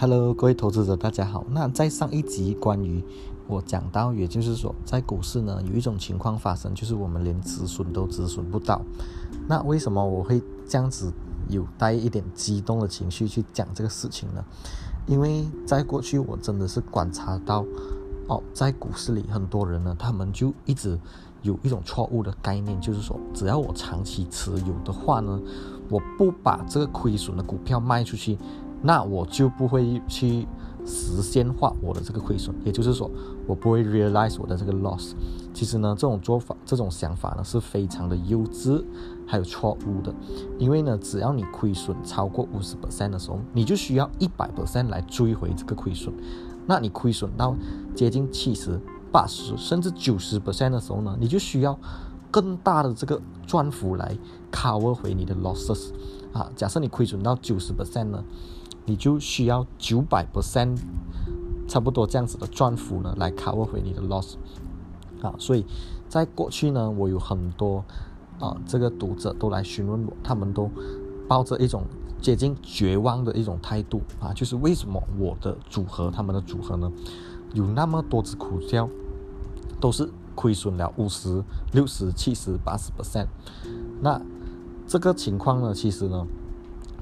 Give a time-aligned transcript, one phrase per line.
[0.00, 1.44] Hello，各位投资者，大家好。
[1.50, 3.04] 那在上一集关于
[3.46, 8.80] 我讲到，也就是说，在股市呢，有一种情况发生，就是我们连止损都止损不到。
[9.46, 11.12] 那为什么我会这样子
[11.50, 14.42] 有带一点激动的情绪去讲这个事情呢？
[15.06, 17.62] 因为在过去，我真的是观察到，
[18.26, 20.98] 哦，在股市里很多人呢，他们就一直
[21.42, 25.38] 有一种错误的概念，就是说，只要我长期持有的话呢，
[25.90, 28.38] 我不把这个亏损的股票卖出去。
[28.82, 30.46] 那我就不会去
[30.86, 33.10] 实现化我的这个亏损，也就是说，
[33.46, 35.12] 我不会 realize 我的这个 loss。
[35.52, 38.82] 其实呢，这种做法、这种想法呢，是非常的幼稚，
[39.26, 40.14] 还有错误的。
[40.58, 46.14] 因为呢，只要你亏损超过五十 percent 的时候，你就需要一百 percent 来追回这个亏损。
[46.66, 47.54] 那你亏损到
[47.94, 51.78] 接近七十、八十甚至九十 percent 的时候呢，你就需要
[52.30, 54.16] 更大的这个赚幅来
[54.52, 55.90] cover 回你的 losses。
[56.32, 58.24] 啊，假设你亏损到九十 percent 呢？
[58.90, 60.76] 你就需要九百 percent，
[61.68, 64.34] 差不多这样子的赚幅呢，来 cover 回你的 loss，
[65.22, 65.64] 啊，所以
[66.08, 67.84] 在过去呢，我有很多
[68.40, 70.68] 啊，这个读者都来询问我，他们都
[71.28, 71.84] 抱着一种
[72.20, 76.90] 接近绝望的一种态度啊，就是为什么我的组合，他们的组合呢，
[77.54, 78.88] 有那么多只股票
[79.78, 83.28] 都是亏损了五十六十七十八十 percent，
[84.00, 84.20] 那
[84.84, 86.26] 这个情况呢，其实呢。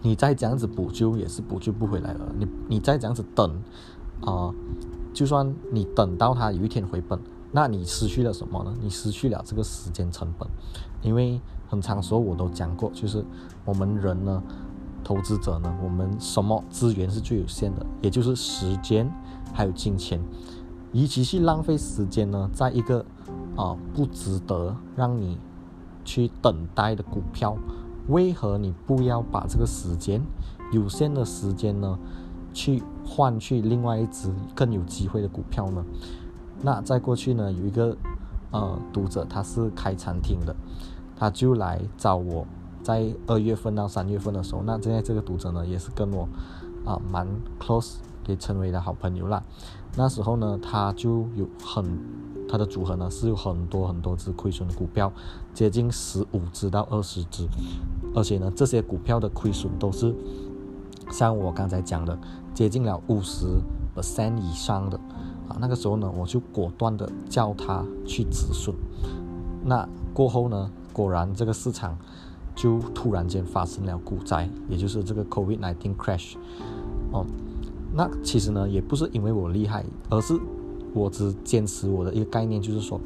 [0.03, 2.33] 你再这样子补救也是补救不回来了。
[2.39, 3.61] 你你再这样子等，
[4.23, 4.53] 啊，
[5.13, 7.19] 就算你等到它有一天回本，
[7.53, 8.75] 那你失去了什么呢？
[8.81, 10.49] 你失去了这个时间成本。
[11.03, 13.25] 因为很长时候我都讲过，就是
[13.65, 14.43] 我们人呢，
[15.03, 17.87] 投资者呢，我们什么资源是最有限的？
[18.01, 19.11] 也就是时间
[19.53, 20.21] 还有金钱。
[20.93, 23.05] 与其去浪费时间呢，在一个
[23.57, 25.39] 啊不值得让你
[26.05, 27.57] 去等待的股票。
[28.09, 30.21] 为何你不要把这个时间
[30.73, 31.99] 有限的时间呢，
[32.53, 35.85] 去换去另外一只更有机会的股票呢？
[36.63, 37.97] 那在过去呢，有一个
[38.51, 40.55] 呃读者他是开餐厅的，
[41.17, 42.47] 他就来找我，
[42.83, 46.29] 在二月份到三月份的时候，那现在这个读者呢也是跟我
[46.89, 47.27] 啊蛮
[47.61, 49.43] close，也成为了好朋友啦。
[49.97, 51.85] 那时候呢，他就有很。
[52.51, 55.13] 它的组合呢是有很多很多只亏损的股票，
[55.53, 57.47] 接近十五只到二十只，
[58.15, 60.15] 而且呢，这些股票的亏损都是
[61.11, 62.19] 像我刚才讲的，
[62.55, 63.47] 接近了五十
[63.95, 64.97] percent 以上的
[65.47, 65.59] 啊。
[65.61, 68.75] 那个时候呢，我就果断的叫他去止损。
[69.63, 71.99] 那过后呢，果然这个市场
[72.55, 76.37] 就突然间发生了股灾，也就是这个 COVID-19 crash。
[77.13, 77.25] 哦，
[77.95, 80.39] 那其实呢，也不是因为我厉害，而是。
[80.95, 82.99] 我只坚持我的一个概念，就是说，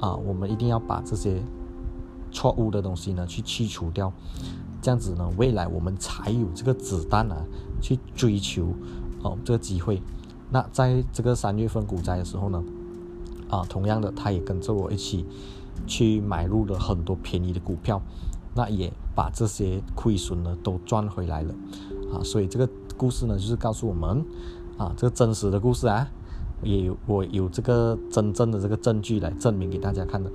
[0.00, 1.40] 啊，我们一定要把这些
[2.32, 4.10] 错误的东西呢去去除掉，
[4.80, 7.44] 这样子呢，未来我们才有这个子弹啊
[7.78, 8.68] 去追求
[9.22, 10.00] 哦这个机会。
[10.50, 12.64] 那在这个三月份股灾的时候呢，
[13.50, 15.26] 啊，同样的，他也跟着我一起
[15.86, 18.00] 去买入了很多便宜的股票，
[18.54, 21.54] 那也把这些亏损呢都赚回来了，
[22.14, 22.66] 啊，所以这个
[23.00, 24.22] 故事呢就是告诉我们，
[24.76, 26.06] 啊，这个真实的故事啊。
[26.62, 30.30] 也有我有这个真正的这个证据来证明给大家看的，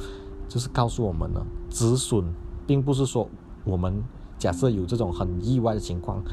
[0.50, 1.40] 就是告诉我们呢，
[1.70, 2.26] 止损
[2.66, 3.30] 并不是说
[3.64, 4.04] 我们
[4.40, 6.24] 假设有这种很意外的情况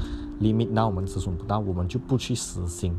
[0.41, 2.97] ，limit 那我们止损不到，我们就不去实行，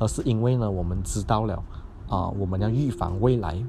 [0.00, 1.62] 而是因为呢，我们知道了
[2.08, 3.62] 啊，我们要预防未来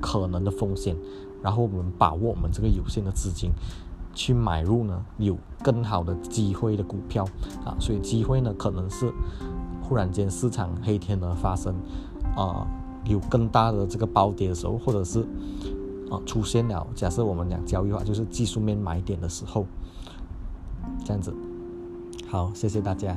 [0.00, 0.96] 可能的风险，
[1.42, 3.50] 然后我们把握我们这个有限的资金
[4.14, 7.24] 去买入呢有更好的机会的股票
[7.64, 9.12] 啊，所以机会呢可能是。
[9.86, 11.74] 忽然间市场黑天鹅发生，
[12.34, 12.66] 啊，
[13.04, 15.20] 有更大的这个暴跌的时候，或者是
[16.10, 19.66] 啊出现了，假设我们讲交易的话，就是技术面买点的时候，
[21.04, 21.34] 这样子。
[22.26, 23.14] 好，谢谢大家。